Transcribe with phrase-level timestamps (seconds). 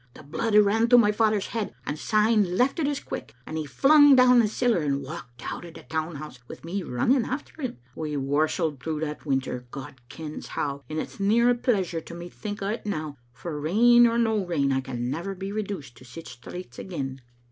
[0.15, 3.55] The blood a* ran to my father's head, and syne left it as quick, and
[3.55, 7.23] he flung down the siller and walked out o' the Town House wi' me running
[7.23, 7.77] after him.
[7.93, 12.29] We warstled through that winter, God kens how, and it's near a pleasure to me
[12.31, 16.03] to think o't now, for, rain or no rain, I can never be reduced to
[16.03, 17.21] sic straits again.